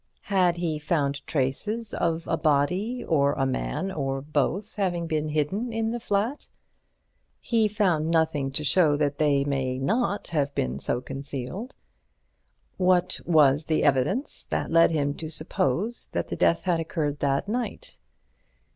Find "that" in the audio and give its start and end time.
8.97-9.19, 14.49-14.71, 16.13-16.29, 17.19-17.47